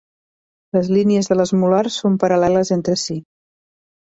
Les 0.77 0.87
línies 0.95 1.29
de 1.33 1.37
les 1.37 1.53
molars 1.65 1.99
són 2.05 2.17
paral·leles 2.25 2.73
entre 2.79 2.97
si. 3.03 3.21